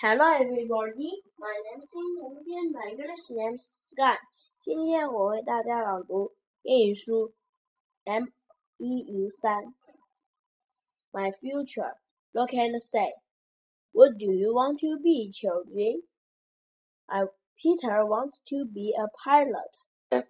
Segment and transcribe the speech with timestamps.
[0.00, 4.18] Hello everybody, my name is Xin my English name is Sky。
[4.60, 7.32] 今天我为大家朗读英语书
[8.04, 8.26] M
[8.76, 9.74] 一 U 三。
[11.12, 11.94] My future,
[12.32, 13.14] look and say,
[13.92, 16.02] What do you want to be, children?
[17.06, 17.26] I
[17.56, 20.24] Peter wants to be a pilot.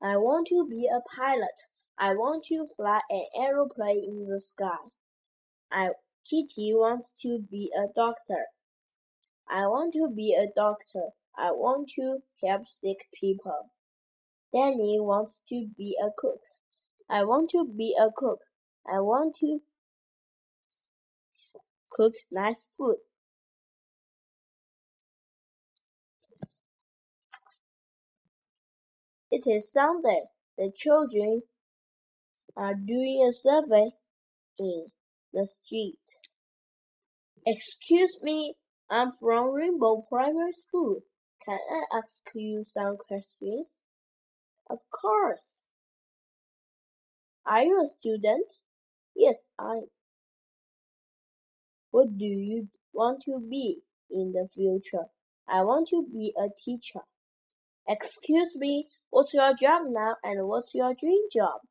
[0.00, 1.66] I want to be a pilot.
[1.98, 4.90] I want to fly an aeroplane in the sky.
[5.70, 5.90] I
[6.29, 8.45] Kitty wants to be a doctor.
[9.49, 11.09] I want to be a doctor.
[11.37, 13.71] I want to help sick people.
[14.53, 16.41] Danny wants to be a cook.
[17.09, 18.39] I want to be a cook.
[18.87, 19.59] I want to
[21.91, 22.97] cook nice food.
[29.31, 30.23] It is Sunday.
[30.57, 31.43] The children
[32.55, 33.91] are doing a survey
[34.59, 34.91] in
[35.33, 35.99] the street.
[37.45, 38.53] Excuse me,
[38.87, 40.99] I'm from Rainbow Primary School.
[41.43, 43.71] Can I ask you some questions?
[44.69, 45.49] Of course.
[47.47, 48.45] Are you a student?
[49.15, 49.87] Yes, I am.
[51.89, 53.79] What do you want to be
[54.11, 55.07] in the future?
[55.49, 57.01] I want to be a teacher.
[57.87, 61.61] Excuse me, what's your job now and what's your dream job?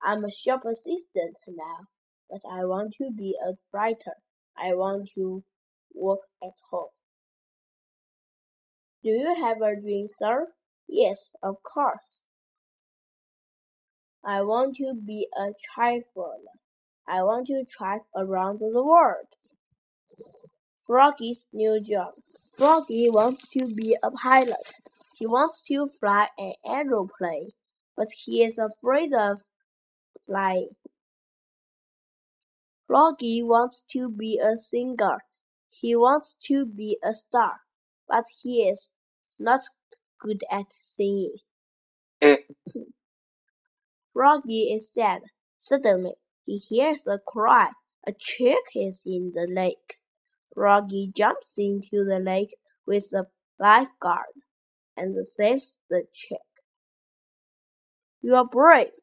[0.00, 1.88] I'm a shop assistant now,
[2.30, 4.14] but I want to be a writer.
[4.62, 5.42] I want to
[5.94, 6.90] work at home.
[9.02, 10.48] Do you have a dream, sir?
[10.88, 12.24] Yes, of course.
[14.24, 16.38] I want to be a traveler.
[17.06, 19.26] I want to travel around the world.
[20.86, 22.14] Froggy's new job.
[22.56, 24.66] Froggy wants to be a pilot.
[25.14, 27.50] He wants to fly an aeroplane,
[27.96, 29.40] but he is afraid of
[30.26, 30.70] flying.
[32.88, 35.18] Froggy wants to be a singer.
[35.68, 37.60] He wants to be a star,
[38.08, 38.88] but he is
[39.38, 39.60] not
[40.18, 40.64] good at
[40.96, 41.36] singing.
[44.14, 45.20] Froggy is sad.
[45.60, 46.14] Suddenly,
[46.46, 47.68] he hears a cry.
[48.06, 49.98] A chick is in the lake.
[50.54, 53.26] Froggy jumps into the lake with the
[53.60, 54.34] lifeguard
[54.96, 56.38] and saves the chick.
[58.22, 58.96] You are brave,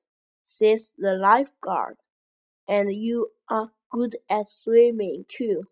[0.43, 1.97] says the lifeguard,
[2.67, 5.67] and you are good at swimming too.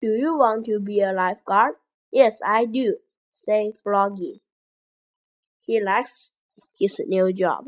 [0.00, 1.74] Do you want to be a lifeguard?
[2.10, 2.96] Yes, I do,
[3.30, 4.40] said Froggy.
[5.66, 6.32] He likes
[6.78, 7.66] his new job.